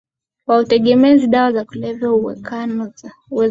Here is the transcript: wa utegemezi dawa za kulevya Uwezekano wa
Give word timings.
wa 0.47 0.57
utegemezi 0.59 1.27
dawa 1.27 1.51
za 1.51 1.65
kulevya 1.65 2.11
Uwezekano 2.11 2.93
wa 3.31 3.49